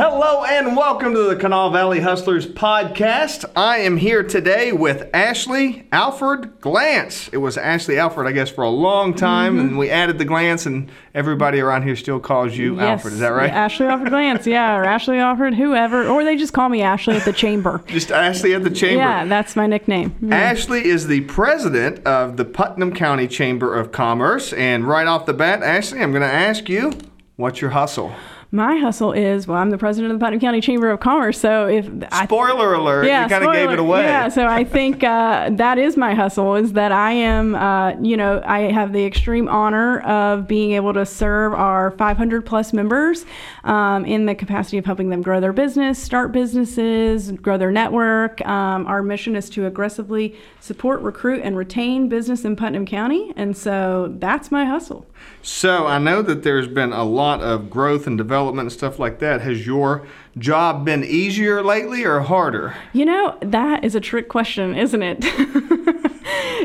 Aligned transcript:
Hello 0.00 0.44
and 0.44 0.76
welcome 0.76 1.14
to 1.14 1.24
the 1.24 1.34
Kanawha 1.34 1.72
Valley 1.72 1.98
Hustlers 1.98 2.46
podcast. 2.46 3.44
I 3.56 3.78
am 3.78 3.96
here 3.96 4.22
today 4.22 4.70
with 4.70 5.10
Ashley 5.12 5.88
Alford 5.90 6.60
Glance. 6.60 7.26
It 7.32 7.38
was 7.38 7.58
Ashley 7.58 7.98
Alford, 7.98 8.28
I 8.28 8.30
guess, 8.30 8.48
for 8.48 8.62
a 8.62 8.70
long 8.70 9.14
time, 9.14 9.56
Mm-hmm. 9.56 9.66
and 9.66 9.78
we 9.78 9.90
added 9.90 10.18
the 10.18 10.24
Glance, 10.24 10.64
and 10.64 10.92
everybody 11.12 11.58
around 11.58 11.82
here 11.82 11.96
still 11.96 12.20
calls 12.20 12.56
you 12.56 12.78
Alford. 12.78 13.14
Is 13.14 13.18
that 13.18 13.30
right? 13.30 13.50
Ashley 13.50 13.86
Alford 13.86 14.10
Glance, 14.10 14.46
yeah, 14.46 14.76
or 14.76 14.84
Ashley 14.84 15.18
Alford, 15.18 15.54
whoever, 15.54 16.06
or 16.06 16.22
they 16.22 16.36
just 16.36 16.52
call 16.52 16.68
me 16.68 16.82
Ashley 16.82 17.16
at 17.16 17.24
the 17.24 17.32
chamber. 17.32 17.82
Just 17.88 18.12
Ashley 18.12 18.54
at 18.54 18.62
the 18.62 18.70
chamber. 18.70 18.98
Yeah, 18.98 19.24
that's 19.24 19.56
my 19.56 19.66
nickname. 19.66 20.12
Mm. 20.22 20.32
Ashley 20.32 20.84
is 20.84 21.08
the 21.08 21.22
president 21.22 22.06
of 22.06 22.36
the 22.36 22.44
Putnam 22.44 22.94
County 22.94 23.26
Chamber 23.26 23.74
of 23.76 23.90
Commerce, 23.90 24.52
and 24.52 24.86
right 24.86 25.08
off 25.08 25.26
the 25.26 25.34
bat, 25.34 25.64
Ashley, 25.64 26.00
I'm 26.00 26.12
going 26.12 26.22
to 26.22 26.28
ask 26.32 26.68
you, 26.68 26.92
what's 27.34 27.60
your 27.60 27.70
hustle? 27.70 28.14
My 28.52 28.78
hustle 28.78 29.12
is 29.12 29.46
well, 29.46 29.58
I'm 29.58 29.70
the 29.70 29.78
president 29.78 30.12
of 30.12 30.18
the 30.18 30.24
Putnam 30.24 30.40
County 30.40 30.60
Chamber 30.60 30.90
of 30.90 30.98
Commerce, 30.98 31.38
so 31.38 31.68
if 31.68 31.88
I 32.10 32.24
Spoiler 32.24 32.74
alert! 32.74 33.06
yeah, 33.06 33.22
you 33.22 33.28
kind 33.28 33.44
of 33.44 33.52
gave 33.52 33.70
it 33.70 33.78
away. 33.78 34.02
Yeah, 34.02 34.28
so 34.28 34.44
I 34.44 34.64
think 34.64 35.04
uh, 35.04 35.50
that 35.52 35.78
is 35.78 35.96
my 35.96 36.14
hustle 36.14 36.56
is 36.56 36.72
that 36.72 36.90
I 36.90 37.12
am, 37.12 37.54
uh, 37.54 37.92
you 38.00 38.16
know, 38.16 38.42
I 38.44 38.72
have 38.72 38.92
the 38.92 39.04
extreme 39.04 39.48
honor 39.48 40.00
of 40.00 40.48
being 40.48 40.72
able 40.72 40.92
to 40.94 41.06
serve 41.06 41.54
our 41.54 41.92
500 41.92 42.44
plus 42.44 42.72
members 42.72 43.24
um, 43.62 44.04
in 44.04 44.26
the 44.26 44.34
capacity 44.34 44.78
of 44.78 44.84
helping 44.84 45.10
them 45.10 45.22
grow 45.22 45.38
their 45.38 45.52
business, 45.52 46.02
start 46.02 46.32
businesses, 46.32 47.30
grow 47.30 47.56
their 47.56 47.70
network. 47.70 48.44
Um, 48.48 48.84
our 48.88 49.00
mission 49.00 49.36
is 49.36 49.48
to 49.50 49.66
aggressively 49.66 50.34
support, 50.58 51.00
recruit, 51.02 51.40
and 51.44 51.56
retain 51.56 52.08
business 52.08 52.44
in 52.44 52.56
Putnam 52.56 52.84
County, 52.84 53.32
and 53.36 53.56
so 53.56 54.12
that's 54.18 54.50
my 54.50 54.64
hustle. 54.64 55.06
So 55.42 55.86
I 55.86 55.98
know 55.98 56.20
that 56.22 56.42
there's 56.42 56.66
been 56.66 56.92
a 56.92 57.04
lot 57.04 57.42
of 57.42 57.70
growth 57.70 58.08
and 58.08 58.18
development 58.18 58.39
and 58.48 58.72
stuff 58.72 58.98
like 58.98 59.18
that. 59.18 59.40
Has 59.40 59.66
your 59.66 60.06
job 60.38 60.84
been 60.84 61.04
easier 61.04 61.62
lately 61.62 62.04
or 62.04 62.20
harder? 62.20 62.74
You 62.92 63.04
know, 63.04 63.38
that 63.42 63.84
is 63.84 63.94
a 63.94 64.00
trick 64.00 64.28
question, 64.28 64.74
isn't 64.74 65.02
it? 65.02 65.18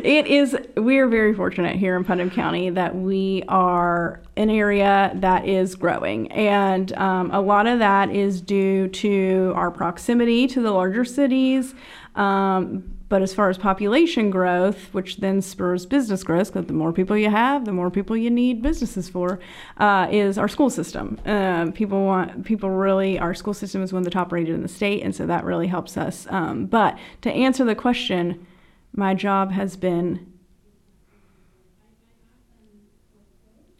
it 0.03 0.27
is, 0.27 0.57
we 0.77 0.97
are 0.99 1.07
very 1.07 1.33
fortunate 1.33 1.75
here 1.75 1.95
in 1.95 2.03
Putnam 2.03 2.31
County 2.31 2.69
that 2.69 2.95
we 2.95 3.43
are 3.47 4.21
an 4.37 4.49
area 4.49 5.11
that 5.15 5.47
is 5.47 5.75
growing. 5.75 6.31
And 6.31 6.93
um, 6.97 7.31
a 7.31 7.41
lot 7.41 7.67
of 7.67 7.79
that 7.79 8.09
is 8.09 8.41
due 8.41 8.87
to 8.89 9.53
our 9.55 9.71
proximity 9.71 10.47
to 10.47 10.61
the 10.61 10.71
larger 10.71 11.05
cities. 11.05 11.73
Um, 12.15 12.94
but 13.07 13.21
as 13.21 13.33
far 13.33 13.49
as 13.49 13.57
population 13.57 14.29
growth, 14.31 14.93
which 14.93 15.17
then 15.17 15.41
spurs 15.41 15.85
business 15.85 16.23
growth, 16.23 16.51
because 16.51 16.67
the 16.67 16.73
more 16.73 16.91
people 16.91 17.15
you 17.15 17.29
have, 17.29 17.65
the 17.65 17.71
more 17.71 17.91
people 17.91 18.17
you 18.17 18.31
need 18.31 18.61
businesses 18.61 19.09
for, 19.09 19.39
uh, 19.77 20.07
is 20.11 20.37
our 20.37 20.47
school 20.47 20.69
system. 20.69 21.19
Um, 21.25 21.71
people 21.71 22.03
want 22.03 22.45
people 22.45 22.71
really. 22.71 23.19
Our 23.19 23.33
school 23.33 23.53
system 23.53 23.83
is 23.83 23.93
one 23.93 23.99
of 23.99 24.05
the 24.05 24.11
top 24.11 24.31
rated 24.31 24.55
in 24.55 24.61
the 24.61 24.67
state, 24.67 25.03
and 25.03 25.15
so 25.15 25.25
that 25.27 25.43
really 25.43 25.67
helps 25.67 25.97
us. 25.97 26.25
Um, 26.29 26.65
but 26.65 26.97
to 27.21 27.31
answer 27.31 27.63
the 27.63 27.75
question, 27.75 28.45
my 28.93 29.13
job 29.13 29.51
has 29.51 29.77
been 29.77 30.33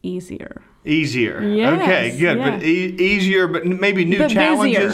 easier. 0.04 0.62
Easier. 0.86 1.42
Yes, 1.42 1.82
okay, 1.82 2.20
good. 2.20 2.38
But 2.38 2.64
e- 2.64 2.96
easier, 3.00 3.48
but 3.48 3.66
maybe 3.66 4.06
new 4.06 4.20
But 4.20 4.36
busier. 4.36 4.92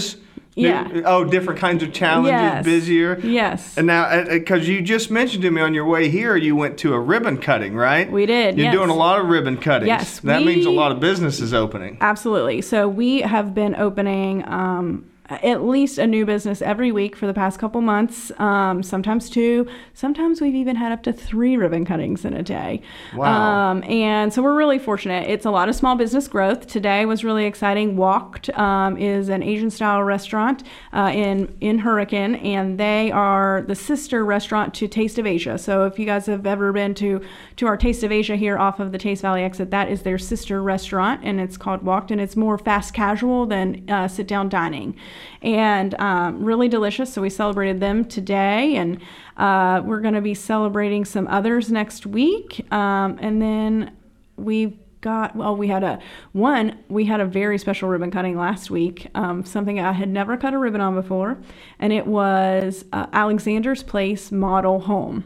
New- 0.57 0.67
Yeah. 0.67 1.01
oh, 1.05 1.23
different 1.23 1.59
kinds 1.59 1.81
of 1.81 1.93
challenges. 1.93 2.31
Yes. 2.31 2.65
Busier. 2.65 3.19
Yes. 3.23 3.77
And 3.77 3.87
now, 3.87 4.23
because 4.25 4.67
you 4.67 4.81
just 4.81 5.09
mentioned 5.09 5.43
to 5.43 5.51
me 5.51 5.61
on 5.61 5.73
your 5.73 5.85
way 5.85 6.09
here, 6.09 6.35
you 6.35 6.55
went 6.55 6.77
to 6.79 6.93
a 6.93 6.99
ribbon 6.99 7.37
cutting, 7.37 7.73
right? 7.75 8.11
We 8.11 8.25
did, 8.25 8.57
You're 8.57 8.65
yes. 8.65 8.73
doing 8.73 8.89
a 8.89 8.95
lot 8.95 9.19
of 9.21 9.27
ribbon 9.27 9.57
cuttings. 9.57 9.87
Yes, 9.87 10.19
That 10.19 10.43
means 10.43 10.65
a 10.65 10.71
lot 10.71 10.91
of 10.91 10.99
businesses 10.99 11.53
opening. 11.53 11.97
Absolutely. 12.01 12.61
So 12.61 12.87
we 12.87 13.21
have 13.21 13.53
been 13.55 13.75
opening 13.75 14.43
um, 14.47 15.05
at 15.41 15.63
least 15.63 15.97
a 15.97 16.07
new 16.07 16.25
business 16.25 16.61
every 16.61 16.91
week 16.91 17.15
for 17.15 17.27
the 17.27 17.33
past 17.33 17.59
couple 17.59 17.81
months, 17.81 18.31
um, 18.39 18.83
sometimes 18.83 19.29
two. 19.29 19.67
Sometimes 19.93 20.41
we've 20.41 20.55
even 20.55 20.75
had 20.75 20.91
up 20.91 21.03
to 21.03 21.13
three 21.13 21.57
ribbon 21.57 21.85
cuttings 21.85 22.25
in 22.25 22.33
a 22.33 22.43
day. 22.43 22.81
Wow. 23.15 23.71
Um, 23.71 23.83
and 23.85 24.33
so 24.33 24.41
we're 24.41 24.55
really 24.55 24.79
fortunate. 24.79 25.29
It's 25.29 25.45
a 25.45 25.51
lot 25.51 25.69
of 25.69 25.75
small 25.75 25.95
business 25.95 26.27
growth. 26.27 26.67
Today 26.67 27.05
was 27.05 27.23
really 27.23 27.45
exciting. 27.45 27.95
Walked 27.95 28.49
um, 28.57 28.97
is 28.97 29.29
an 29.29 29.43
Asian 29.43 29.69
style 29.69 30.03
restaurant 30.03 30.63
uh, 30.93 31.11
in, 31.13 31.55
in 31.61 31.79
Hurricane, 31.79 32.35
and 32.35 32.79
they 32.79 33.11
are 33.11 33.63
the 33.67 33.75
sister 33.75 34.25
restaurant 34.25 34.73
to 34.75 34.87
Taste 34.87 35.17
of 35.17 35.25
Asia. 35.25 35.57
So 35.57 35.85
if 35.85 35.97
you 35.99 36.05
guys 36.05 36.25
have 36.25 36.45
ever 36.45 36.73
been 36.73 36.93
to, 36.95 37.21
to 37.57 37.67
our 37.67 37.77
Taste 37.77 38.03
of 38.03 38.11
Asia 38.11 38.35
here 38.35 38.57
off 38.57 38.79
of 38.79 38.91
the 38.91 38.97
Teays 38.97 39.21
Valley 39.21 39.43
exit, 39.43 39.71
that 39.71 39.89
is 39.89 40.01
their 40.03 40.17
sister 40.17 40.61
restaurant, 40.61 41.21
and 41.23 41.39
it's 41.39 41.57
called 41.57 41.83
Walked, 41.83 42.11
and 42.11 42.19
it's 42.19 42.35
more 42.35 42.57
fast 42.57 42.93
casual 42.93 43.45
than 43.45 43.89
uh, 43.89 44.07
sit 44.07 44.27
down 44.27 44.49
dining. 44.49 44.95
And 45.41 45.99
um, 45.99 46.43
really 46.43 46.67
delicious. 46.67 47.13
So 47.13 47.21
we 47.21 47.29
celebrated 47.29 47.79
them 47.79 48.05
today, 48.05 48.75
and 48.75 49.01
uh, 49.37 49.81
we're 49.83 50.01
going 50.01 50.13
to 50.13 50.21
be 50.21 50.33
celebrating 50.33 51.05
some 51.05 51.27
others 51.27 51.71
next 51.71 52.05
week. 52.05 52.65
Um, 52.71 53.17
and 53.21 53.41
then 53.41 53.97
we've 54.37 54.77
got 55.01 55.35
well 55.35 55.55
we 55.55 55.67
had 55.67 55.83
a 55.83 55.99
one 56.31 56.77
we 56.87 57.05
had 57.05 57.19
a 57.19 57.25
very 57.25 57.57
special 57.57 57.89
ribbon 57.89 58.11
cutting 58.11 58.37
last 58.37 58.69
week 58.69 59.07
um, 59.15 59.43
something 59.43 59.79
i 59.79 59.91
had 59.91 60.07
never 60.07 60.37
cut 60.37 60.53
a 60.53 60.57
ribbon 60.57 60.79
on 60.79 60.93
before 60.93 61.37
and 61.79 61.91
it 61.91 62.05
was 62.05 62.85
uh, 62.93 63.07
alexander's 63.11 63.81
place 63.83 64.31
model 64.31 64.81
home 64.81 65.23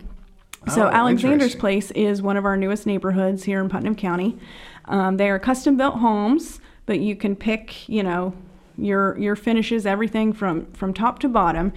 so 0.73 0.87
Oh, 0.87 0.89
alexander's 0.89 1.55
place 1.55 1.91
is 1.91 2.21
one 2.21 2.37
of 2.37 2.45
our 2.45 2.57
newest 2.57 2.87
neighborhoods 2.87 3.43
here 3.43 3.59
in 3.59 3.67
putnam 3.69 3.95
county 3.95 4.39
um, 4.85 5.17
they 5.17 5.29
are 5.29 5.39
custom 5.39 5.75
built 5.75 5.95
homes 5.95 6.61
but 6.85 6.99
you 6.99 7.15
can 7.15 7.35
pick 7.35 7.87
you 7.89 8.01
know 8.01 8.33
your 8.77 9.17
your 9.17 9.35
finishes 9.35 9.85
everything 9.85 10.33
from 10.33 10.65
from 10.73 10.93
top 10.93 11.19
to 11.19 11.29
bottom 11.29 11.73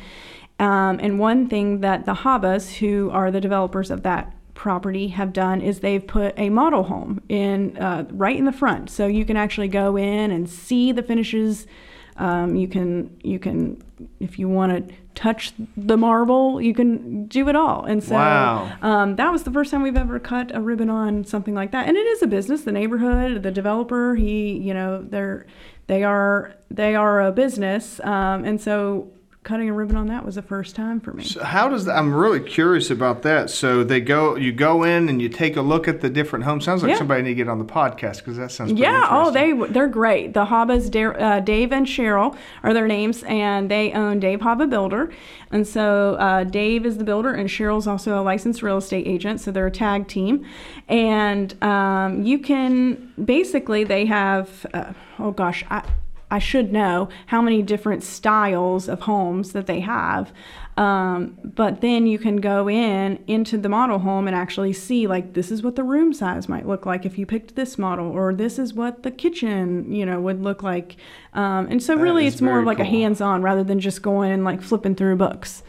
um, 0.58 0.98
and 1.00 1.18
one 1.18 1.48
thing 1.48 1.80
that 1.80 2.04
the 2.04 2.14
Habas, 2.14 2.78
who 2.78 3.10
are 3.10 3.30
the 3.30 3.40
developers 3.40 3.90
of 3.90 4.02
that 4.02 4.34
property, 4.54 5.08
have 5.08 5.32
done 5.32 5.60
is 5.60 5.80
they've 5.80 6.04
put 6.04 6.34
a 6.36 6.48
model 6.50 6.84
home 6.84 7.20
in 7.28 7.76
uh, 7.78 8.06
right 8.10 8.36
in 8.36 8.44
the 8.44 8.52
front, 8.52 8.90
so 8.90 9.06
you 9.06 9.24
can 9.24 9.36
actually 9.36 9.68
go 9.68 9.96
in 9.96 10.30
and 10.30 10.48
see 10.50 10.90
the 10.90 11.02
finishes. 11.02 11.66
Um, 12.16 12.56
you 12.56 12.66
can 12.66 13.16
you 13.22 13.38
can 13.38 13.80
if 14.18 14.40
you 14.40 14.48
want 14.48 14.88
to 14.88 14.94
touch 15.14 15.52
the 15.76 15.96
marble, 15.96 16.60
you 16.60 16.74
can 16.74 17.26
do 17.26 17.48
it 17.48 17.54
all. 17.54 17.84
And 17.84 18.02
so 18.02 18.14
Wow. 18.16 18.72
um, 18.82 19.16
that 19.16 19.30
was 19.30 19.44
the 19.44 19.50
first 19.52 19.70
time 19.70 19.82
we've 19.82 19.96
ever 19.96 20.18
cut 20.18 20.54
a 20.54 20.60
ribbon 20.60 20.90
on 20.90 21.24
something 21.24 21.54
like 21.54 21.72
that. 21.72 21.88
And 21.88 21.96
it 21.96 22.06
is 22.06 22.22
a 22.22 22.26
business. 22.28 22.62
The 22.62 22.72
neighborhood, 22.72 23.42
the 23.42 23.50
developer, 23.50 24.14
he, 24.14 24.56
you 24.56 24.74
know, 24.74 25.02
they're 25.02 25.46
they 25.88 26.04
are 26.04 26.54
they 26.70 26.94
are 26.94 27.20
a 27.20 27.32
business. 27.32 28.00
Um, 28.04 28.44
and 28.44 28.60
so 28.60 29.10
cutting 29.48 29.70
a 29.70 29.72
ribbon 29.72 29.96
on 29.96 30.08
that 30.08 30.26
was 30.26 30.34
the 30.34 30.42
first 30.42 30.76
time 30.76 31.00
for 31.00 31.14
me. 31.14 31.24
So 31.24 31.42
how 31.42 31.70
does 31.70 31.86
that, 31.86 31.96
I'm 31.96 32.12
really 32.14 32.40
curious 32.40 32.90
about 32.90 33.22
that. 33.22 33.48
So 33.48 33.82
they 33.82 33.98
go, 33.98 34.36
you 34.36 34.52
go 34.52 34.82
in 34.82 35.08
and 35.08 35.22
you 35.22 35.30
take 35.30 35.56
a 35.56 35.62
look 35.62 35.88
at 35.88 36.02
the 36.02 36.10
different 36.10 36.44
homes. 36.44 36.66
Sounds 36.66 36.82
like 36.82 36.90
Yeah. 36.90 36.98
somebody 36.98 37.22
need 37.22 37.30
to 37.30 37.34
get 37.36 37.48
on 37.48 37.58
the 37.58 37.64
podcast 37.64 38.18
because 38.18 38.36
that 38.36 38.50
sounds 38.52 38.72
Yeah. 38.72 39.06
Oh, 39.10 39.30
they 39.30 39.54
they're 39.54 39.88
great. 39.88 40.34
The 40.34 40.44
Habas, 40.44 40.94
uh, 41.18 41.40
Dave 41.40 41.72
and 41.72 41.86
Cheryl 41.86 42.36
are 42.62 42.74
their 42.74 42.86
names, 42.86 43.22
and 43.22 43.70
they 43.70 43.90
own 43.92 44.20
Dave 44.20 44.40
Haba 44.40 44.68
Builder. 44.68 45.08
And 45.50 45.66
so 45.66 46.16
uh, 46.16 46.44
Dave 46.44 46.84
is 46.84 46.98
the 46.98 47.04
builder, 47.04 47.32
and 47.32 47.48
Cheryl's 47.48 47.86
also 47.86 48.20
a 48.20 48.22
licensed 48.22 48.62
real 48.62 48.76
estate 48.76 49.06
agent. 49.06 49.40
So 49.40 49.50
they're 49.50 49.68
a 49.68 49.70
tag 49.70 50.08
team, 50.08 50.44
and 50.88 51.60
um, 51.64 52.22
you 52.22 52.38
can 52.38 53.14
basically 53.24 53.84
they 53.84 54.04
have 54.04 54.66
uh, 54.74 54.92
oh 55.18 55.30
gosh 55.30 55.64
I. 55.70 55.82
I 56.30 56.38
should 56.38 56.72
know 56.72 57.08
how 57.26 57.40
many 57.40 57.62
different 57.62 58.02
styles 58.02 58.88
of 58.88 59.00
homes 59.00 59.52
that 59.52 59.66
they 59.66 59.80
have. 59.80 60.32
Um, 60.76 61.36
but 61.42 61.80
then 61.80 62.06
you 62.06 62.20
can 62.20 62.36
go 62.36 62.68
in 62.68 63.18
into 63.26 63.58
the 63.58 63.68
model 63.68 63.98
home 63.98 64.28
and 64.28 64.36
actually 64.36 64.72
see 64.72 65.08
like 65.08 65.32
this 65.32 65.50
is 65.50 65.60
what 65.62 65.74
the 65.74 65.82
room 65.82 66.12
size 66.12 66.48
might 66.48 66.68
look 66.68 66.86
like 66.86 67.04
if 67.04 67.18
you 67.18 67.26
picked 67.26 67.56
this 67.56 67.78
model, 67.78 68.10
or 68.10 68.32
this 68.32 68.60
is 68.60 68.74
what 68.74 69.02
the 69.02 69.10
kitchen 69.10 69.90
you 69.92 70.06
know 70.06 70.20
would 70.20 70.40
look 70.40 70.62
like. 70.62 70.96
Um, 71.32 71.66
and 71.68 71.82
so 71.82 71.96
That 71.96 72.02
really, 72.02 72.26
it's 72.28 72.40
more 72.40 72.62
like 72.62 72.78
a 72.78 72.84
hands-on 72.84 73.42
rather 73.42 73.64
than 73.64 73.80
just 73.80 74.02
going 74.02 74.30
and 74.30 74.44
like 74.44 74.62
flipping 74.62 74.94
through 74.94 75.16
books. 75.16 75.64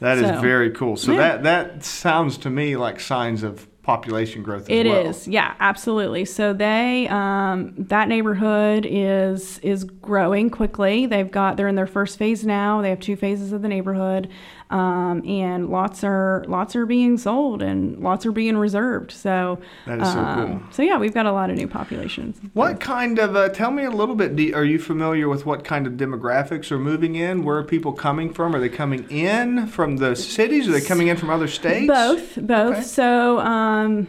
That 0.00 0.18
is 0.18 0.26
So, 0.26 0.40
very 0.40 0.70
cool. 0.70 0.96
So 0.96 1.12
yeah. 1.12 1.18
that 1.18 1.42
that 1.44 1.84
sounds 1.84 2.36
to 2.38 2.50
me 2.50 2.76
like 2.76 2.98
signs 2.98 3.42
of 3.44 3.68
population 3.88 4.42
growth 4.42 4.64
as 4.64 4.68
It 4.68 4.84
is, 4.84 5.26
well. 5.26 5.32
yeah, 5.32 5.54
absolutely. 5.60 6.26
So 6.26 6.52
they, 6.52 7.08
um, 7.08 7.72
that 7.78 8.06
neighborhood 8.06 8.86
is 8.86 9.58
is 9.60 9.84
growing 9.84 10.50
quickly. 10.50 11.06
They've 11.06 11.30
got 11.30 11.56
they're 11.56 11.68
in 11.68 11.74
their 11.74 11.86
first 11.86 12.18
phase 12.18 12.44
now. 12.44 12.82
They 12.82 12.90
have 12.90 13.00
two 13.00 13.16
phases 13.16 13.50
of 13.54 13.62
the 13.62 13.68
neighborhood, 13.68 14.28
um, 14.70 15.22
and 15.26 15.70
lots 15.70 16.04
are 16.04 16.44
lots 16.46 16.76
are 16.76 16.84
being 16.84 17.16
sold 17.16 17.62
and 17.62 17.98
lots 18.00 18.26
are 18.26 18.32
being 18.32 18.56
reserved. 18.56 19.12
So 19.12 19.58
That 19.86 20.00
is 20.00 20.12
so 20.12 20.18
um, 20.18 20.60
cool. 20.60 20.72
So 20.72 20.82
yeah, 20.82 20.98
we've 20.98 21.14
got 21.14 21.26
a 21.26 21.32
lot 21.32 21.48
of 21.50 21.56
new 21.56 21.68
populations. 21.68 22.38
What 22.52 22.78
kind 22.78 23.18
of? 23.18 23.34
Uh, 23.34 23.48
tell 23.48 23.70
me 23.70 23.84
a 23.84 23.90
little 23.90 24.14
bit. 24.14 24.36
Do, 24.36 24.54
are 24.54 24.64
you 24.64 24.78
familiar 24.78 25.28
with 25.28 25.46
what 25.46 25.64
kind 25.64 25.86
of 25.86 25.94
demographics 25.94 26.70
are 26.70 26.78
moving 26.78 27.14
in? 27.14 27.44
Where 27.44 27.56
are 27.56 27.64
people 27.64 27.92
coming 27.92 28.32
from? 28.32 28.54
Are 28.54 28.60
they 28.60 28.68
coming 28.68 29.08
in 29.10 29.66
from 29.68 29.96
the 29.96 30.14
cities? 30.14 30.68
Are 30.68 30.72
they 30.72 30.82
coming 30.82 31.08
in 31.08 31.16
from 31.16 31.30
other 31.30 31.48
states? 31.48 31.86
Both, 31.86 32.36
both. 32.36 32.76
Okay. 32.76 32.82
So 32.82 33.38
um, 33.40 34.06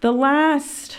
the 0.00 0.12
last 0.12 0.98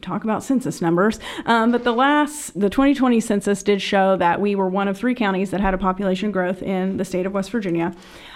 talk 0.00 0.24
about 0.24 0.42
census 0.42 0.80
numbers. 0.80 1.18
Um, 1.46 1.72
but 1.72 1.84
the 1.84 1.92
last, 1.92 2.58
the 2.58 2.70
2020 2.70 3.20
census 3.20 3.62
did 3.62 3.80
show 3.80 4.16
that 4.16 4.40
we 4.40 4.54
were 4.54 4.68
one 4.68 4.88
of 4.88 4.98
three 4.98 5.14
counties 5.14 5.50
that 5.50 5.60
had 5.60 5.74
a 5.74 5.78
population 5.78 6.30
growth 6.30 6.62
in 6.62 6.96
the 6.96 7.04
state 7.04 7.26
of 7.26 7.32
West 7.32 7.50
Virginia. 7.50 7.94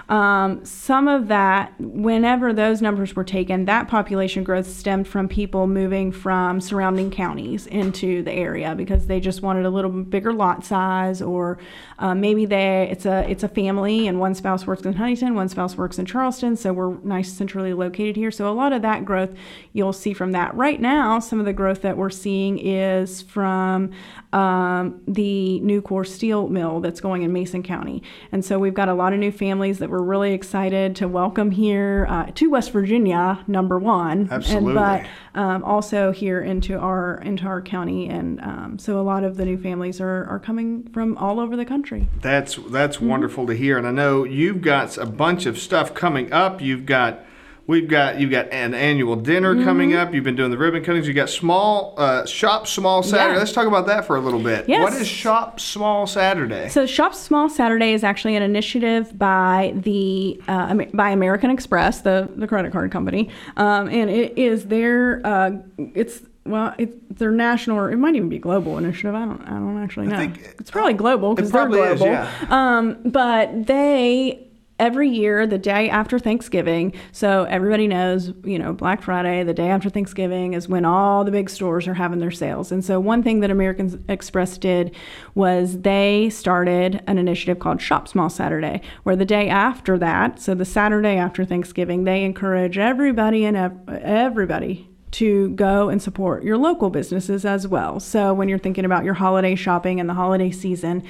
Um, 0.08 0.64
some 0.64 1.06
of 1.06 1.28
that, 1.28 1.74
whenever 1.78 2.54
those 2.54 2.80
numbers 2.80 3.14
were 3.14 3.24
taken, 3.24 3.66
that 3.66 3.88
population 3.88 4.42
growth 4.42 4.66
stemmed 4.66 5.06
from 5.06 5.28
people 5.28 5.66
moving 5.66 6.12
from 6.12 6.62
surrounding 6.62 7.10
counties 7.10 7.66
into 7.66 8.22
the 8.22 8.32
area 8.32 8.74
because 8.74 9.06
they 9.06 9.20
just 9.20 9.42
wanted 9.42 9.66
a 9.66 9.70
little 9.70 9.90
bigger 9.90 10.32
lot 10.32 10.64
size, 10.64 11.20
or 11.20 11.58
uh, 11.98 12.14
maybe 12.14 12.46
they 12.46 12.88
it's 12.90 13.04
a 13.04 13.28
it's 13.30 13.42
a 13.42 13.48
family 13.48 14.08
and 14.08 14.18
one 14.18 14.34
spouse 14.34 14.66
works 14.66 14.82
in 14.82 14.94
Huntington, 14.94 15.34
one 15.34 15.50
spouse 15.50 15.76
works 15.76 15.98
in 15.98 16.06
Charleston, 16.06 16.56
so 16.56 16.72
we're 16.72 16.96
nice 17.00 17.30
centrally 17.30 17.74
located 17.74 18.16
here. 18.16 18.30
So 18.30 18.50
a 18.50 18.54
lot 18.54 18.72
of 18.72 18.80
that 18.82 19.04
growth 19.04 19.34
you'll 19.74 19.92
see 19.92 20.14
from 20.14 20.32
that. 20.32 20.54
Right 20.54 20.80
now, 20.80 20.97
some 21.20 21.40
of 21.40 21.46
the 21.46 21.52
growth 21.52 21.82
that 21.82 21.96
we're 21.96 22.10
seeing 22.10 22.58
is 22.58 23.22
from 23.22 23.90
um, 24.32 25.00
Nucor 25.06 26.06
steel 26.06 26.48
mill 26.48 26.80
that's 26.80 27.00
going 27.00 27.22
in 27.22 27.32
Mason 27.32 27.62
County, 27.62 28.02
and 28.32 28.44
so 28.44 28.58
we've 28.58 28.74
got 28.74 28.88
a 28.88 28.94
lot 28.94 29.12
of 29.12 29.18
new 29.18 29.32
families 29.32 29.78
that 29.78 29.90
we're 29.90 30.02
really 30.02 30.32
excited 30.32 30.96
to 30.96 31.08
welcome 31.08 31.50
here 31.50 32.06
uh, 32.08 32.26
to 32.34 32.50
West 32.50 32.72
Virginia, 32.72 33.44
number 33.46 33.78
one, 33.78 34.28
Absolutely. 34.30 34.76
and, 34.76 35.06
but 35.34 35.40
um, 35.40 35.64
also 35.64 36.10
here 36.12 36.40
into 36.40 36.76
our 36.78 37.20
into 37.22 37.46
our 37.46 37.62
county, 37.62 38.08
and 38.08 38.40
um, 38.40 38.78
so 38.78 39.00
a 39.00 39.02
lot 39.02 39.24
of 39.24 39.36
the 39.36 39.44
new 39.44 39.56
families 39.56 40.00
are, 40.00 40.24
are 40.24 40.38
coming 40.38 40.82
from 40.92 41.16
all 41.18 41.40
over 41.40 41.56
the 41.56 41.64
country. 41.64 42.08
That's 42.20 42.56
that's 42.70 43.00
wonderful 43.00 43.46
to 43.46 43.54
hear, 43.54 43.78
and 43.78 43.86
I 43.86 43.92
know 43.92 44.24
you've 44.24 44.62
got 44.62 44.98
a 44.98 45.06
bunch 45.06 45.46
of 45.46 45.58
stuff 45.58 45.94
coming 45.94 46.32
up. 46.32 46.60
You've 46.60 46.86
got 46.86 47.24
we've 47.68 47.86
got 47.86 48.18
you've 48.18 48.32
got 48.32 48.52
an 48.52 48.74
annual 48.74 49.14
dinner 49.14 49.62
coming 49.62 49.94
up. 49.94 50.12
You've 50.12 50.24
been 50.24 50.34
doing 50.34 50.50
the 50.50 50.58
ribbon 50.58 50.82
cuttings. 50.82 51.06
You 51.06 51.14
got 51.14 51.30
small 51.30 51.94
uh, 51.96 52.26
shop 52.26 52.66
small 52.66 53.04
Saturday. 53.04 53.34
Yeah. 53.34 53.38
Let's 53.38 53.52
talk 53.52 53.68
about 53.68 53.86
that 53.86 54.04
for 54.06 54.16
a 54.16 54.20
little 54.20 54.40
bit. 54.42 54.68
Yes. 54.68 54.82
What 54.82 54.94
is 55.00 55.06
shop 55.06 55.60
small 55.60 56.08
Saturday? 56.08 56.68
So 56.70 56.86
Shop 56.86 57.14
Small 57.14 57.48
Saturday 57.48 57.92
is 57.92 58.02
actually 58.02 58.34
an 58.34 58.42
initiative 58.42 59.16
by 59.16 59.74
the 59.76 60.40
uh, 60.48 60.74
by 60.92 61.10
American 61.10 61.50
Express, 61.50 62.00
the 62.00 62.28
the 62.34 62.48
credit 62.48 62.72
card 62.72 62.90
company, 62.90 63.30
um, 63.56 63.88
and 63.88 64.10
it 64.10 64.36
is 64.36 64.66
their 64.66 65.24
uh, 65.24 65.50
it's. 65.94 66.22
Well, 66.44 66.74
it's 66.78 66.94
their 67.18 67.30
national, 67.30 67.76
or 67.76 67.90
it 67.90 67.98
might 67.98 68.14
even 68.14 68.30
be 68.30 68.38
global 68.38 68.78
initiative. 68.78 69.14
I 69.14 69.26
don't, 69.26 69.42
I 69.42 69.50
don't 69.50 69.84
actually 69.84 70.06
know. 70.06 70.16
think- 70.16 70.38
it's 70.58 70.70
probably 70.70 70.94
global 70.94 71.34
because 71.34 71.50
they're 71.50 71.60
probably 71.66 71.80
is, 71.80 71.98
global. 71.98 72.14
yeah. 72.14 72.30
Um, 72.48 72.96
but 73.04 73.66
they 73.66 74.47
every 74.78 75.08
year 75.08 75.46
the 75.46 75.58
day 75.58 75.90
after 75.90 76.18
Thanksgiving. 76.18 76.94
So 77.12 77.44
everybody 77.44 77.88
knows, 77.88 78.32
you 78.44 78.58
know, 78.58 78.72
Black 78.72 79.02
Friday, 79.02 79.42
the 79.42 79.54
day 79.54 79.68
after 79.68 79.90
Thanksgiving 79.90 80.54
is 80.54 80.68
when 80.68 80.84
all 80.84 81.24
the 81.24 81.30
big 81.30 81.50
stores 81.50 81.88
are 81.88 81.94
having 81.94 82.18
their 82.18 82.30
sales. 82.30 82.70
And 82.70 82.84
so 82.84 83.00
one 83.00 83.22
thing 83.22 83.40
that 83.40 83.50
American 83.50 84.04
Express 84.08 84.58
did 84.58 84.94
was 85.34 85.80
they 85.80 86.30
started 86.30 87.02
an 87.06 87.18
initiative 87.18 87.58
called 87.58 87.80
Shop 87.80 88.08
Small 88.08 88.30
Saturday, 88.30 88.80
where 89.02 89.16
the 89.16 89.24
day 89.24 89.48
after 89.48 89.98
that, 89.98 90.40
so 90.40 90.54
the 90.54 90.64
Saturday 90.64 91.16
after 91.16 91.44
Thanksgiving, 91.44 92.04
they 92.04 92.24
encourage 92.24 92.78
everybody 92.78 93.44
and 93.44 93.56
ev- 93.56 93.88
everybody 93.88 94.87
to 95.12 95.48
go 95.50 95.88
and 95.88 96.02
support 96.02 96.42
your 96.42 96.56
local 96.56 96.90
businesses 96.90 97.44
as 97.44 97.66
well. 97.66 98.00
So 98.00 98.34
when 98.34 98.48
you're 98.48 98.58
thinking 98.58 98.84
about 98.84 99.04
your 99.04 99.14
holiday 99.14 99.54
shopping 99.54 100.00
and 100.00 100.08
the 100.08 100.14
holiday 100.14 100.50
season. 100.50 101.02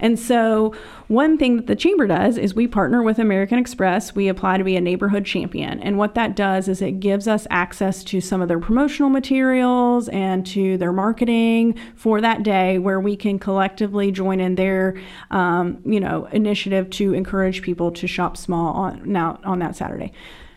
And 0.00 0.18
so 0.18 0.74
one 1.08 1.38
thing 1.38 1.56
that 1.56 1.66
the 1.66 1.76
chamber 1.76 2.06
does 2.06 2.36
is 2.36 2.54
we 2.54 2.66
partner 2.66 3.02
with 3.02 3.18
American 3.18 3.58
Express. 3.58 4.14
We 4.14 4.28
apply 4.28 4.58
to 4.58 4.64
be 4.64 4.76
a 4.76 4.80
neighborhood 4.80 5.24
champion. 5.24 5.80
And 5.80 5.98
what 5.98 6.14
that 6.14 6.36
does 6.36 6.68
is 6.68 6.82
it 6.82 7.00
gives 7.00 7.28
us 7.28 7.46
access 7.50 8.02
to 8.04 8.20
some 8.20 8.42
of 8.42 8.48
their 8.48 8.58
promotional 8.58 9.10
materials 9.10 10.08
and 10.08 10.46
to 10.48 10.76
their 10.78 10.92
marketing 10.92 11.78
for 11.94 12.20
that 12.20 12.42
day 12.42 12.78
where 12.78 13.00
we 13.00 13.16
can 13.16 13.38
collectively 13.38 14.10
join 14.10 14.40
in 14.40 14.56
their 14.56 15.00
um, 15.30 15.80
you 15.84 16.00
know 16.00 16.26
initiative 16.32 16.90
to 16.90 17.14
encourage 17.14 17.62
people 17.62 17.90
to 17.92 18.06
shop 18.06 18.36
small 18.36 18.74
on 18.74 19.00
now 19.04 19.38
on 19.44 19.58
that 19.60 19.76
Saturday. 19.76 20.12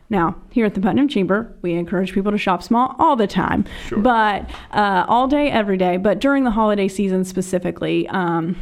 Now, 0.09 0.35
here 0.49 0.65
at 0.65 0.73
the 0.73 0.81
Putnam 0.81 1.07
Chamber, 1.07 1.53
we 1.61 1.73
encourage 1.73 2.13
people 2.13 2.31
to 2.31 2.37
shop 2.37 2.63
small 2.63 2.95
all 2.97 3.15
the 3.15 3.27
time, 3.27 3.65
Sure. 3.87 3.99
but 3.99 4.49
uh, 4.71 5.05
all 5.07 5.27
day, 5.27 5.51
every 5.51 5.77
day. 5.77 5.97
But 5.97 6.19
during 6.19 6.43
the 6.45 6.51
holiday 6.51 6.87
season 6.87 7.23
specifically, 7.23 8.07
um, 8.09 8.55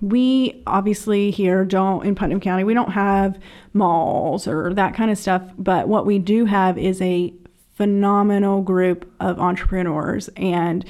we 0.00 0.62
obviously 0.66 1.30
here 1.30 1.64
don't 1.64 2.06
in 2.06 2.14
Putnam 2.14 2.38
County 2.40 2.62
we 2.62 2.72
don't 2.72 2.92
have 2.92 3.36
malls 3.74 4.46
or 4.46 4.72
that 4.74 4.94
kind 4.94 5.10
of 5.10 5.18
stuff. 5.18 5.42
But 5.58 5.88
what 5.88 6.06
we 6.06 6.18
do 6.18 6.44
have 6.46 6.78
is 6.78 7.02
a 7.02 7.34
phenomenal 7.74 8.62
group 8.62 9.10
of 9.20 9.38
entrepreneurs, 9.38 10.28
and 10.36 10.84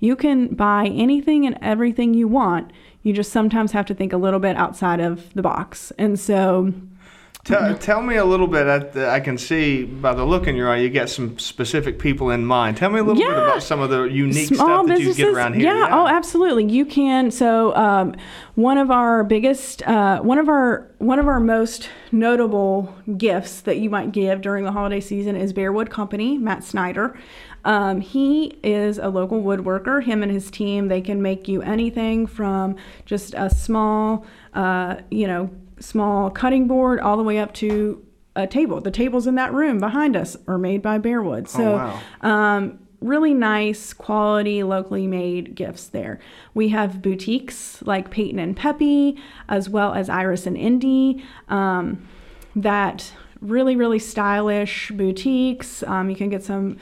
you 0.00 0.16
can 0.16 0.48
buy 0.48 0.86
anything 0.86 1.46
and 1.46 1.56
everything 1.62 2.12
you 2.12 2.26
want. 2.26 2.72
You 3.02 3.12
just 3.12 3.30
sometimes 3.32 3.72
have 3.72 3.86
to 3.86 3.94
think 3.94 4.12
a 4.12 4.16
little 4.16 4.40
bit 4.40 4.56
outside 4.56 4.98
of 4.98 5.32
the 5.34 5.42
box, 5.42 5.92
and 5.96 6.18
so. 6.18 6.72
Tell, 7.44 7.76
tell 7.76 8.00
me 8.00 8.16
a 8.16 8.24
little 8.24 8.46
bit. 8.46 8.66
I, 8.66 9.16
I 9.16 9.20
can 9.20 9.36
see 9.36 9.84
by 9.84 10.14
the 10.14 10.24
look 10.24 10.46
in 10.46 10.56
your 10.56 10.70
eye, 10.70 10.78
you 10.78 10.88
got 10.88 11.10
some 11.10 11.38
specific 11.38 11.98
people 11.98 12.30
in 12.30 12.46
mind. 12.46 12.78
Tell 12.78 12.88
me 12.88 13.00
a 13.00 13.04
little 13.04 13.22
bit 13.22 13.30
about 13.30 13.62
some 13.62 13.80
of 13.80 13.90
the 13.90 14.04
unique 14.04 14.54
stuff 14.54 14.86
that 14.86 15.00
you 15.00 15.12
get 15.12 15.28
around 15.28 15.54
here. 15.54 15.64
Yeah, 15.64 15.88
oh, 15.90 16.06
absolutely. 16.06 16.64
You 16.64 16.86
can. 16.86 17.30
So, 17.30 17.76
um, 17.76 18.16
one 18.54 18.78
of 18.78 18.90
our 18.90 19.24
biggest, 19.24 19.86
uh, 19.86 20.20
one 20.20 20.38
of 20.38 20.48
our, 20.48 20.90
one 20.98 21.18
of 21.18 21.28
our 21.28 21.40
most 21.40 21.90
notable 22.12 22.94
gifts 23.18 23.60
that 23.62 23.76
you 23.76 23.90
might 23.90 24.12
give 24.12 24.40
during 24.40 24.64
the 24.64 24.72
holiday 24.72 25.00
season 25.00 25.36
is 25.36 25.52
Bearwood 25.52 25.90
Company, 25.90 26.38
Matt 26.38 26.64
Snyder. 26.64 27.14
Um, 27.66 28.00
he 28.00 28.58
is 28.62 28.98
a 28.98 29.08
local 29.08 29.42
woodworker. 29.42 30.02
Him 30.02 30.22
and 30.22 30.32
his 30.32 30.50
team, 30.50 30.88
they 30.88 31.00
can 31.00 31.20
make 31.20 31.46
you 31.48 31.60
anything 31.60 32.26
from 32.26 32.76
just 33.04 33.34
a 33.34 33.50
small, 33.50 34.24
uh, 34.54 34.96
you 35.10 35.26
know, 35.26 35.50
small 35.80 36.30
cutting 36.30 36.66
board 36.66 37.00
all 37.00 37.16
the 37.16 37.22
way 37.22 37.38
up 37.38 37.52
to 37.54 38.04
a 38.36 38.46
table. 38.46 38.80
The 38.80 38.90
tables 38.90 39.26
in 39.26 39.34
that 39.36 39.52
room 39.52 39.78
behind 39.78 40.16
us 40.16 40.36
are 40.48 40.58
made 40.58 40.82
by 40.82 40.98
Bearwood. 40.98 41.48
So, 41.48 41.76
wow. 41.76 42.00
um, 42.22 42.78
really 43.00 43.34
nice 43.34 43.92
quality 43.92 44.62
locally 44.62 45.06
made 45.06 45.54
gifts 45.54 45.88
there 45.88 46.18
we 46.54 46.70
have 46.70 47.02
boutiques 47.02 47.82
like 47.82 48.10
peyton 48.10 48.38
and 48.38 48.56
peppy 48.56 49.14
as 49.46 49.68
well 49.68 49.92
as 49.92 50.08
iris 50.08 50.46
and 50.46 50.56
indy 50.56 51.22
um, 51.48 52.08
that 52.56 53.12
really 53.42 53.76
really 53.76 53.98
stylish 53.98 54.90
boutiques 54.92 55.82
um, 55.82 56.08
you 56.08 56.16
can 56.16 56.30
get 56.30 56.42
some 56.42 56.78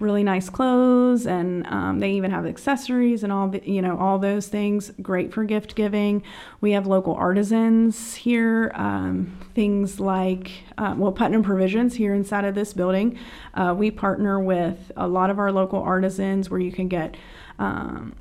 really 0.00 0.24
nice 0.24 0.50
clothes 0.50 1.26
and 1.26 1.66
um, 1.68 2.00
they 2.00 2.10
even 2.12 2.30
have 2.30 2.46
accessories 2.46 3.22
and 3.22 3.32
all 3.32 3.48
the, 3.48 3.62
you 3.68 3.80
know 3.80 3.96
all 3.98 4.18
those 4.18 4.48
things. 4.48 4.90
Great 5.00 5.32
for 5.32 5.44
gift 5.44 5.74
giving. 5.74 6.22
We 6.60 6.72
have 6.72 6.86
local 6.86 7.14
artisans 7.14 8.14
here 8.14 8.72
um, 8.74 9.38
things 9.54 10.00
like 10.00 10.50
uh, 10.78 10.94
well 10.96 11.12
putnam 11.12 11.42
provisions 11.42 11.94
here 11.94 12.14
inside 12.14 12.44
of 12.44 12.54
this 12.54 12.72
building. 12.72 13.18
Uh, 13.54 13.74
we 13.76 13.90
partner 13.90 14.40
with 14.40 14.90
a 14.96 15.06
lot 15.06 15.30
of 15.30 15.38
our 15.38 15.52
local 15.52 15.82
artisans 15.82 16.50
where 16.50 16.60
you 16.60 16.72
can 16.72 16.88
get 16.88 17.16
um, 17.58 18.14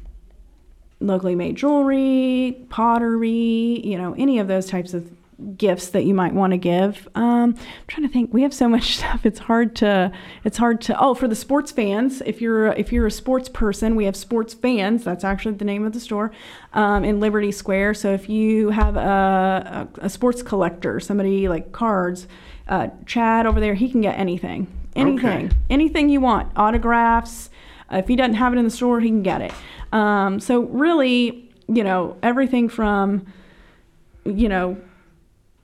locally 0.99 1.35
made 1.35 1.55
jewelry 1.57 2.65
pottery 2.69 3.81
you 3.83 3.97
know 3.97 4.15
any 4.17 4.39
of 4.39 4.47
those 4.47 4.67
types 4.67 4.93
of 4.93 5.11
gifts 5.57 5.89
that 5.89 6.03
you 6.05 6.13
might 6.13 6.33
want 6.33 6.51
to 6.51 6.57
give. 6.57 7.07
Um, 7.15 7.55
I'm 7.55 7.57
trying 7.87 8.07
to 8.07 8.11
think. 8.13 8.33
We 8.33 8.41
have 8.43 8.53
so 8.53 8.67
much 8.67 8.97
stuff. 8.97 9.25
It's 9.25 9.39
hard 9.39 9.75
to. 9.77 10.11
It's 10.43 10.57
hard 10.57 10.81
to. 10.81 10.99
Oh, 10.99 11.13
for 11.13 11.27
the 11.27 11.35
sports 11.35 11.71
fans, 11.71 12.21
if 12.25 12.41
you're 12.41 12.67
if 12.73 12.91
you're 12.91 13.07
a 13.07 13.11
sports 13.11 13.49
person, 13.49 13.95
we 13.95 14.05
have 14.05 14.15
sports 14.15 14.53
fans. 14.53 15.03
That's 15.03 15.23
actually 15.23 15.55
the 15.55 15.65
name 15.65 15.85
of 15.85 15.93
the 15.93 15.99
store 15.99 16.31
um, 16.73 17.03
in 17.03 17.19
Liberty 17.19 17.51
Square. 17.51 17.95
So 17.95 18.13
if 18.13 18.29
you 18.29 18.69
have 18.69 18.95
a, 18.97 19.87
a, 19.99 20.05
a 20.05 20.09
sports 20.09 20.41
collector, 20.41 20.99
somebody 20.99 21.47
like 21.47 21.71
cards, 21.71 22.27
uh, 22.67 22.87
Chad 23.05 23.45
over 23.45 23.59
there, 23.59 23.73
he 23.73 23.89
can 23.89 24.01
get 24.01 24.17
anything, 24.17 24.67
anything, 24.95 25.45
Okay. 25.47 25.49
anything 25.69 26.09
you 26.09 26.21
want, 26.21 26.51
autographs. 26.55 27.49
Uh, 27.91 27.97
if 27.97 28.07
he 28.07 28.15
doesn't 28.15 28.35
have 28.35 28.53
it 28.53 28.57
in 28.57 28.63
the 28.63 28.71
store, 28.71 28.99
he 28.99 29.09
can 29.09 29.23
get 29.23 29.41
it. 29.41 29.51
Um, 29.91 30.39
so 30.39 30.61
really, 30.61 31.49
you 31.67 31.83
know, 31.83 32.17
everything 32.23 32.69
from, 32.69 33.25
you 34.25 34.49
know, 34.49 34.77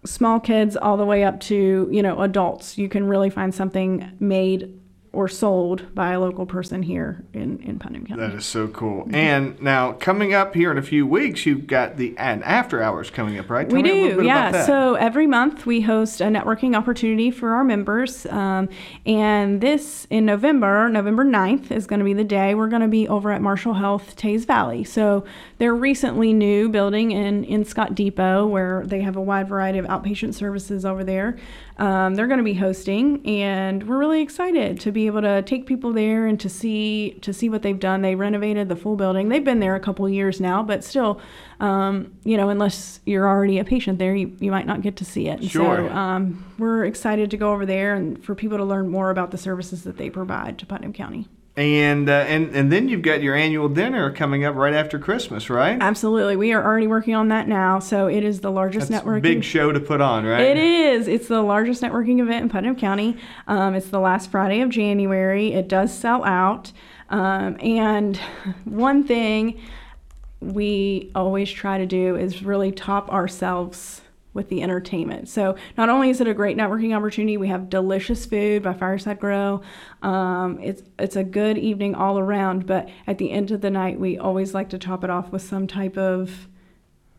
small 0.06 0.40
kids 0.40 0.78
all 0.78 0.98
the 0.98 1.06
way 1.06 1.24
up 1.24 1.40
to 1.40 1.88
you 1.92 2.02
know 2.02 2.22
adults 2.22 2.78
you 2.78 2.88
can 2.88 3.06
really 3.06 3.30
find 3.30 3.54
something 3.54 4.10
made 4.20 4.74
or 5.12 5.28
sold 5.28 5.94
by 5.96 6.12
a 6.12 6.20
local 6.20 6.46
person 6.46 6.84
here 6.84 7.24
in, 7.34 7.60
in 7.62 7.80
Putnam 7.80 8.06
County. 8.06 8.22
That 8.22 8.36
is 8.36 8.46
so 8.46 8.68
cool. 8.68 9.08
And 9.12 9.60
now 9.60 9.94
coming 9.94 10.36
up 10.36 10.54
here 10.54 10.72
in 10.72 10.78
a 10.78 10.84
few 10.84 11.08
weeks, 11.08 11.48
you've 11.48 11.66
got 11.66 11.98
the 11.98 12.16
an 12.18 12.44
after 12.44 12.82
hours 12.82 13.10
coming 13.10 13.40
up, 13.40 13.50
right? 13.50 13.68
Tell 13.68 13.76
we 13.76 13.82
do, 13.82 14.24
yeah. 14.24 14.66
So 14.66 14.94
every 14.96 15.26
month 15.26 15.66
we 15.66 15.82
host 15.82 16.22
a 16.22 16.26
networking 16.26 16.76
opportunity 16.76 17.32
for 17.32 17.54
our 17.54 17.64
members. 17.64 18.28
Um, 18.28 18.70
and 19.06 19.62
this 19.62 20.06
in 20.12 20.26
November, 20.26 20.90
November 20.90 21.26
9th, 21.26 21.72
is 21.72 21.88
going 21.88 22.00
to 22.00 22.06
be 22.06 22.14
the 22.14 22.24
day 22.24 22.54
we're 22.54 22.70
going 22.70 22.84
to 22.84 22.88
be 22.88 23.08
over 23.08 23.32
at 23.32 23.42
Marshall 23.42 23.74
Health 23.74 24.16
Teays 24.16 24.46
Valley. 24.46 24.84
So 24.84 25.26
they're 25.58 25.76
recently 25.76 26.34
new 26.34 26.70
building 26.70 27.12
in, 27.12 27.44
in 27.46 27.66
Scott 27.66 27.96
Depot 27.96 28.46
where 28.46 28.84
they 28.86 29.02
have 29.02 29.16
a 29.16 29.22
wide 29.22 29.48
variety 29.48 29.80
of 29.80 29.86
outpatient 29.88 30.36
services 30.36 30.86
over 30.86 31.04
there. 31.04 31.36
Um, 31.80 32.16
they're 32.16 32.28
going 32.28 32.40
to 32.40 32.44
be 32.44 32.56
hosting, 32.56 33.26
and 33.26 33.88
we're 33.88 33.98
really 33.98 34.22
excited 34.22 34.82
to 34.82 34.92
be 34.92 35.08
able 35.08 35.22
to 35.22 35.42
take 35.42 35.66
people 35.66 35.94
there 35.94 36.28
and 36.28 36.38
to 36.42 36.50
see 36.50 37.18
to 37.22 37.32
see 37.32 37.48
what 37.48 37.62
they've 37.62 37.80
done. 37.80 38.02
They 38.02 38.16
renovated 38.16 38.68
the 38.68 38.76
full 38.76 38.98
building. 38.98 39.30
They've 39.30 39.44
been 39.44 39.62
there 39.62 39.76
a 39.76 39.80
couple 39.80 40.08
years 40.10 40.42
now, 40.42 40.62
but 40.62 40.84
still, 40.84 41.22
um, 41.62 42.14
you 42.26 42.36
know, 42.36 42.50
unless 42.50 43.00
you're 43.06 43.28
already 43.28 43.60
a 43.60 43.64
patient 43.64 43.98
there, 43.98 44.14
you, 44.14 44.36
you 44.42 44.52
might 44.52 44.68
not 44.68 44.82
get 44.82 44.98
to 44.98 45.06
see 45.06 45.30
it. 45.30 45.40
And 45.40 45.50
Sure. 45.50 45.88
So 45.88 45.90
um, 45.90 46.54
we're 46.58 46.84
excited 46.84 47.32
to 47.32 47.38
go 47.38 47.54
over 47.54 47.66
there 47.66 47.96
and 47.96 48.22
for 48.22 48.36
people 48.36 48.58
to 48.58 48.66
learn 48.66 48.90
more 48.90 49.10
about 49.10 49.32
the 49.32 49.38
services 49.38 49.86
that 49.86 49.96
they 49.96 50.10
provide 50.10 50.60
to 50.60 50.66
Putnam 50.66 50.92
County. 50.92 51.30
And 51.56 52.08
uh, 52.08 52.14
and 52.28 52.56
and 52.56 52.72
then 52.72 52.88
you've 52.88 53.02
got 53.02 53.22
your 53.22 53.36
annual 53.36 53.68
dinner 53.68 54.12
coming 54.14 54.46
up 54.46 54.56
right 54.56 54.74
after 54.74 54.98
Christmas, 54.98 55.50
right? 55.50 55.78
Absolutely, 55.82 56.38
we 56.38 56.54
are 56.54 56.64
already 56.64 56.88
working 56.88 57.16
on 57.16 57.28
that 57.30 57.48
now. 57.50 57.80
So 57.80 58.08
it 58.08 58.24
is 58.24 58.40
the 58.40 58.52
largest 58.52 58.90
That's 58.90 59.04
networking. 59.04 59.22
big 59.24 59.44
show 59.44 59.72
to 59.72 59.80
put 59.80 60.00
on, 60.00 60.26
right? 60.26 60.42
It 60.42 60.58
is. 60.58 61.08
It's 61.08 61.28
the 61.28 61.42
largest 61.42 61.82
networking 61.82 62.22
event 62.22 62.44
in 62.44 62.50
Putnam 62.50 62.76
County. 62.76 63.18
Um, 63.48 63.76
it's 63.76 63.90
the 63.90 64.00
last 64.00 64.32
Friday 64.32 64.62
of 64.62 64.70
January. 64.70 65.52
It 65.54 65.68
does 65.68 65.94
sell 65.94 66.24
out. 66.24 66.72
Um, 67.10 67.58
and 67.60 68.18
one 68.64 69.04
thing 69.04 69.60
we 70.40 71.12
always 71.14 71.52
try 71.52 71.78
to 71.78 71.86
do 71.86 72.16
is 72.16 72.44
really 72.44 72.72
top 72.72 73.12
ourselves 73.12 74.02
with 74.40 74.48
the 74.48 74.64
entertainment. 74.64 75.28
So 75.28 75.58
not 75.78 75.90
only 75.90 76.10
is 76.10 76.22
it 76.22 76.28
a 76.28 76.34
great 76.34 76.56
networking 76.56 76.96
opportunity, 76.96 77.36
we 77.36 77.50
have 77.50 77.70
delicious 77.70 78.26
food 78.26 78.64
by 78.64 78.72
Fireside 78.72 79.20
Grill. 79.20 79.62
Um, 80.02 80.58
it's 80.62 80.82
it's 80.98 81.18
a 81.18 81.26
good 81.26 81.58
evening 81.58 81.94
all 81.94 82.18
around. 82.18 82.66
But 82.66 82.88
at 83.06 83.18
the 83.18 83.32
end 83.32 83.52
of 83.52 83.60
the 83.60 83.70
night, 83.70 84.00
we 84.00 84.18
always 84.18 84.54
like 84.54 84.70
to 84.70 84.78
top 84.78 85.04
it 85.04 85.10
off 85.10 85.34
with 85.34 85.42
some 85.42 85.68
type 85.68 85.98
of 85.98 86.48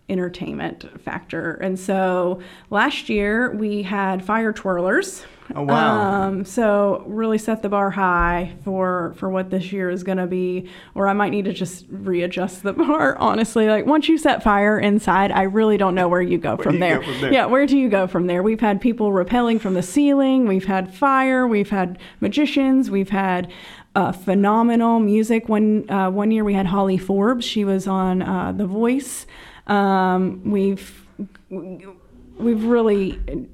entertainment 0.09 0.87
factor. 1.03 1.53
And 1.57 1.79
so 1.79 2.41
last 2.71 3.11
year 3.11 3.53
we 3.53 3.83
had 3.83 4.25
fire 4.25 4.55
twirlers. 4.55 5.27
Oh, 5.55 5.63
wow. 5.63 6.27
Um, 6.29 6.45
so 6.45 7.03
really 7.07 7.39
set 7.39 7.63
the 7.63 7.69
bar 7.69 7.91
high 7.91 8.55
for 8.65 9.15
for 9.17 9.29
what 9.29 9.51
this 9.51 9.73
year 9.73 9.91
is 9.91 10.03
going 10.03 10.19
to 10.19 10.27
be. 10.27 10.69
Or 10.95 11.09
I 11.09 11.13
might 11.13 11.31
need 11.31 11.45
to 11.47 11.53
just 11.53 11.87
readjust 11.89 12.63
the 12.63 12.73
bar. 12.75 13.17
Honestly, 13.19 13.67
like 13.69 13.87
once 13.87 14.09
you 14.09 14.19
set 14.19 14.43
fire 14.43 14.79
inside, 14.79 15.33
I 15.33 15.43
really 15.43 15.77
don't 15.77 15.95
know 15.95 16.09
where 16.09 16.23
you 16.23 16.39
go, 16.39 16.57
from, 16.63 16.75
you 16.75 16.81
there. 16.81 16.99
go 16.99 17.05
from 17.05 17.21
there? 17.21 17.33
Yeah, 17.33 17.47
where 17.47 17.67
do 17.67 17.77
you 17.77 17.89
go 17.89 18.07
from 18.07 18.27
there? 18.27 18.43
We've 18.43 18.61
had 18.61 18.81
people 18.81 19.11
rappelling 19.11 19.61
from 19.61 19.75
the 19.75 19.83
ceiling. 19.83 20.47
We've 20.47 20.67
had 20.67 20.95
fire. 20.95 21.47
We've 21.47 21.71
had 21.71 21.99
magicians. 22.21 22.91
We've 22.91 23.11
had 23.11 23.53
uh, 23.95 24.13
phenomenal 24.13 25.01
music. 25.01 25.49
One 25.49 25.91
uh, 25.91 26.11
one 26.11 26.31
year 26.31 26.45
we 26.45 26.55
had 26.55 26.67
Holly 26.67 26.99
Forbes. 26.99 27.45
She 27.45 27.65
was 27.65 27.87
on 27.87 28.23
uh, 28.23 28.53
The 28.53 28.67
Voice. 28.67 29.27
Um, 29.67 30.43
we've 30.45 31.07
we've 31.49 32.65
really 32.65 33.49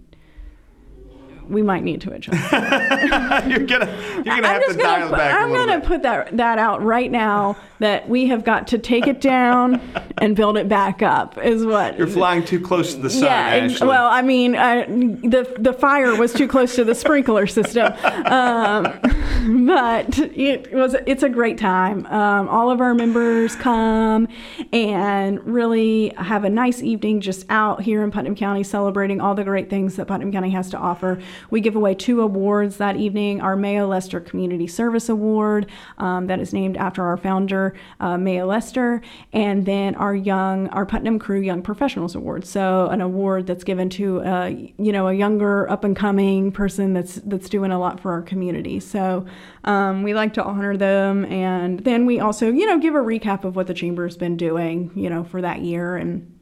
we 1.49 1.63
might 1.63 1.83
need 1.85 2.01
to 2.03 2.13
adjust. 2.13 2.39
you're 2.53 3.67
gonna 3.67 3.87
you're 4.15 4.25
gonna 4.25 4.47
have 4.49 4.61
to 4.63 4.67
just 4.69 4.79
dial 4.79 5.09
put, 5.09 5.17
back 5.19 5.35
a 5.35 5.39
I'm 5.39 5.53
gonna 5.53 5.79
bit. 5.81 5.87
put 5.87 6.03
that 6.03 6.37
that 6.37 6.59
out 6.59 6.83
right 6.83 7.11
now 7.11 7.57
that 7.79 8.09
we 8.09 8.27
have 8.27 8.45
got 8.45 8.67
to 8.69 8.79
take 8.79 9.07
it 9.07 9.21
down 9.21 9.81
and 10.19 10.35
build 10.35 10.57
it 10.57 10.69
back 10.69 11.03
up. 11.03 11.39
Is 11.39 11.65
what 11.67 11.99
You're 11.99 12.07
flying 12.07 12.45
too 12.45 12.61
close 12.61 12.95
to 12.95 13.01
the 13.01 13.11
sun, 13.11 13.25
yeah, 13.25 13.85
well, 13.85 14.07
I 14.07 14.23
mean, 14.23 14.57
I, 14.57 14.85
the 14.87 15.55
the 15.59 15.73
fire 15.73 16.15
was 16.15 16.33
too 16.33 16.49
close 16.49 16.75
to 16.77 16.85
the 16.85 16.95
sprinkler 16.95 17.47
system, 17.47 17.93
um, 18.27 18.85
but 19.67 20.19
it 20.19 20.73
was 20.73 20.97
it's 21.07 21.23
a 21.23 21.29
great 21.29 21.59
time. 21.59 22.07
Um, 22.07 22.49
all 22.49 22.71
of 22.71 22.81
our 22.81 22.95
members 22.95 23.57
come 23.57 24.29
and 24.73 25.45
really 25.47 26.13
have 26.17 26.45
a 26.45 26.51
nice 26.51 26.83
evening 26.83 27.21
just 27.21 27.47
out 27.51 27.83
here 27.83 28.03
in 28.03 28.11
Putnam 28.11 28.35
County, 28.35 28.63
celebrating 28.63 29.21
all 29.21 29.35
the 29.35 29.45
great 29.45 29.69
things 29.69 29.97
that 29.97 30.07
Putnam 30.07 30.33
County 30.33 30.51
has 30.51 30.71
to 30.71 30.79
offer. 30.79 31.21
We 31.51 31.61
give 31.61 31.77
away 31.77 31.95
two 31.95 32.21
awards 32.23 32.79
that 32.79 32.97
evening: 32.97 33.41
our 33.41 33.57
Mayo 33.57 33.87
Lester 33.87 34.21
Community 34.21 34.67
Service 34.67 35.09
Award, 35.09 35.67
um, 35.99 36.27
that 36.27 36.41
is 36.41 36.53
named 36.53 36.77
after 36.77 37.05
our 37.05 37.17
founder, 37.17 37.66
uh, 38.01 38.17
Mayo 38.19 38.47
Lester, 38.47 39.03
and 39.33 39.67
then 39.67 39.95
our 39.97 40.15
young 40.15 40.69
our 40.69 40.87
Putnam 40.87 41.19
Crew 41.19 41.41
Young 41.41 41.63
Professionals 41.63 42.15
Award. 42.15 42.47
So 42.47 42.87
an 42.89 43.01
award 43.01 43.47
that's 43.47 43.65
given 43.65 43.89
to 43.91 44.23
uh, 44.23 44.47
you 44.47 44.93
know 44.93 45.09
a 45.09 45.15
younger 45.15 45.69
up 45.71 45.85
and 45.85 45.97
coming 45.97 46.53
person 46.53 46.93
that's 46.93 47.17
that's 47.17 47.49
doing 47.49 47.73
a 47.73 47.79
lot 47.79 48.01
for 48.01 48.13
our 48.13 48.23
community. 48.23 48.81
So 48.81 49.27
um, 49.65 50.03
we 50.03 50.15
like 50.15 50.35
to 50.35 50.45
honor 50.45 50.77
them, 50.77 51.25
and 51.27 51.81
then 51.81 52.07
we 52.07 52.21
also 52.21 52.51
you 52.51 52.67
know 52.67 52.79
give 52.79 52.95
a 52.95 52.99
recap 52.99 53.45
of 53.45 53.57
what 53.57 53.67
the 53.67 53.75
chamber's 53.75 54.17
been 54.17 54.37
doing 54.37 54.91
you 54.95 55.11
know 55.11 55.25
for 55.25 55.41
that 55.43 55.61
year 55.61 55.97
and. 55.97 56.33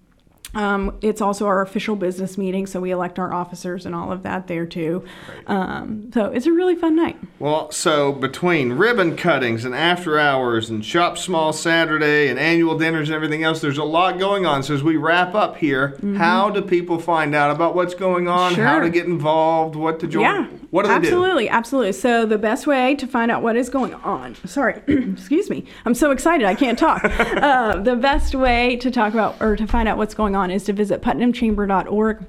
Um, 0.54 0.96
it's 1.00 1.20
also 1.20 1.46
our 1.46 1.62
official 1.62 1.96
business 1.96 2.36
meeting, 2.38 2.66
so 2.66 2.80
we 2.80 2.90
elect 2.90 3.18
our 3.18 3.32
officers 3.32 3.86
and 3.86 3.94
all 3.94 4.12
of 4.12 4.22
that 4.22 4.46
there 4.46 4.66
too. 4.66 5.04
Um, 5.46 6.10
so 6.12 6.26
it's 6.26 6.46
a 6.46 6.52
really 6.52 6.74
fun 6.74 6.94
night. 6.94 7.16
Well, 7.38 7.70
so 7.72 8.12
between 8.12 8.74
ribbon 8.74 9.16
cuttings 9.16 9.64
and 9.64 9.74
after 9.74 10.18
hours 10.18 10.70
and 10.70 10.84
shop 10.84 11.18
small 11.18 11.52
Saturday 11.52 12.28
and 12.28 12.38
annual 12.38 12.78
dinners 12.78 13.08
and 13.08 13.16
everything 13.16 13.42
else, 13.42 13.60
there's 13.60 13.78
a 13.78 13.84
lot 13.84 14.18
going 14.18 14.46
on. 14.46 14.62
So 14.62 14.74
as 14.74 14.82
we 14.82 14.96
wrap 14.96 15.34
up 15.34 15.56
here, 15.56 15.98
how 16.16 16.50
do 16.50 16.60
people 16.62 16.98
find 16.98 17.34
out 17.34 17.50
about 17.50 17.74
what's 17.74 17.94
going 17.94 18.28
on? 18.28 18.54
How 18.54 18.74
Mm-hmm. 18.74 18.84
To 18.84 18.90
get 18.90 19.06
involved? 19.06 19.76
What 19.76 20.00
to 20.00 20.06
join? 20.06 20.22
Yeah. 20.22 20.46
What 20.74 20.86
do 20.86 20.88
they 20.88 20.94
do? 20.94 21.06
absolutely, 21.06 21.48
Absolutely. 21.48 21.92
So 21.92 22.26
the 22.26 22.36
best 22.36 22.66
way 22.66 22.96
to 22.96 23.06
find 23.06 23.30
out 23.30 23.44
what 23.44 23.54
is 23.54 23.68
going 23.68 23.94
on. 23.94 24.34
Sorry, 24.44 24.82
excuse 24.88 25.48
me. 25.48 25.66
I'm 25.84 25.94
so 25.94 26.10
excited 26.10 26.48
I 26.48 26.56
can't 26.56 26.76
talk. 26.76 27.04
uh, 27.04 27.76
the 27.76 27.94
best 27.94 28.34
way 28.34 28.74
to 28.78 28.90
talk 28.90 29.12
about 29.12 29.40
or 29.40 29.54
to 29.54 29.68
find 29.68 29.88
out 29.88 29.98
what's 29.98 30.14
going 30.14 30.34
on 30.34 30.50
is 30.50 30.64
to 30.64 30.72
visit 30.72 31.00
putnamchamber.org. 31.00 32.26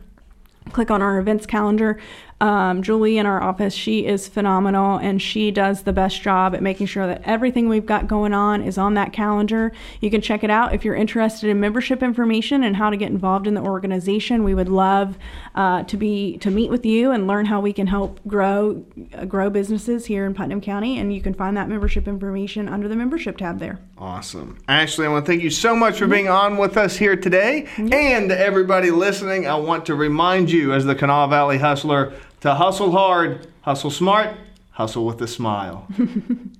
Click 0.73 0.91
on 0.91 1.01
our 1.01 1.17
events 1.17 1.47
calendar. 1.47 1.99
Um, 2.41 2.83
Julie 2.83 3.17
in 3.17 3.25
our 3.25 3.41
office, 3.41 3.73
she 3.73 4.05
is 4.05 4.27
phenomenal 4.27 4.97
and 4.97 5.21
she 5.21 5.51
does 5.51 5.83
the 5.83 5.93
best 5.93 6.21
job 6.21 6.53
at 6.53 6.61
making 6.61 6.87
sure 6.87 7.07
that 7.07 7.21
everything 7.23 7.69
we've 7.69 7.85
got 7.85 8.07
going 8.07 8.33
on 8.33 8.61
is 8.61 8.77
on 8.77 8.93
that 8.95 9.13
calendar. 9.13 9.71
You 10.01 10.11
can 10.11 10.19
check 10.19 10.43
it 10.43 10.49
out 10.49 10.73
if 10.73 10.83
you're 10.83 10.95
interested 10.95 11.49
in 11.49 11.61
membership 11.61 12.03
information 12.03 12.63
and 12.63 12.75
how 12.75 12.89
to 12.89 12.97
get 12.97 13.09
involved 13.09 13.47
in 13.47 13.53
the 13.53 13.61
organization. 13.61 14.43
We 14.43 14.53
would 14.53 14.67
love 14.67 15.17
uh, 15.55 15.83
to 15.83 15.95
be 15.95 16.37
to 16.39 16.51
meet 16.51 16.69
with 16.69 16.85
you 16.85 17.11
and 17.11 17.25
learn 17.25 17.45
how 17.45 17.61
we 17.61 17.71
can 17.71 17.87
help 17.87 18.19
grow 18.27 18.85
uh, 19.13 19.23
grow 19.23 19.49
businesses 19.49 20.05
here 20.05 20.25
in 20.25 20.33
Putnam 20.33 20.59
County. 20.59 20.99
And 20.99 21.13
you 21.13 21.21
can 21.21 21.33
find 21.33 21.55
that 21.55 21.69
membership 21.69 22.05
information 22.05 22.67
under 22.67 22.89
the 22.89 22.97
membership 22.97 23.37
tab 23.37 23.59
there. 23.59 23.79
Awesome. 23.97 24.57
Ashley, 24.67 25.05
I 25.05 25.09
want 25.09 25.25
to 25.25 25.31
thank 25.31 25.41
you 25.41 25.49
so 25.49 25.73
much 25.73 25.99
for 25.99 26.07
being 26.07 26.27
on 26.27 26.57
with 26.57 26.75
us 26.75 26.97
here 26.97 27.15
today. 27.15 27.67
And 27.77 28.29
to 28.29 28.37
everybody 28.37 28.91
listening, 28.91 29.47
I 29.47 29.55
want 29.55 29.85
to 29.85 29.95
remind 29.95 30.51
you, 30.51 30.73
as 30.73 30.83
the 30.83 30.95
Kanawha 30.95 31.29
Valley 31.29 31.57
Hustler, 31.57 32.13
to 32.41 32.53
hustle 32.55 32.91
hard, 32.91 33.47
hustle 33.61 33.91
smart, 33.91 34.35
hustle 34.71 35.05
with 35.05 35.21
a 35.21 35.27
smile. 35.27 35.87